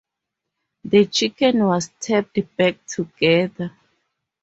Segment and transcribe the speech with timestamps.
[0.83, 3.71] The chicken was taped back together.